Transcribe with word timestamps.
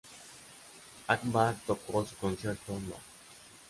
Akbar 1.07 1.57
tocó 1.67 2.03
su 2.07 2.15
Concierto 2.15 2.71
No. 2.71 2.95